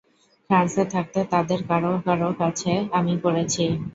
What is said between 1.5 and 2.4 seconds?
কারো কারো